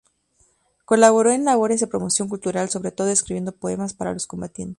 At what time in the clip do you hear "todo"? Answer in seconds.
2.91-3.09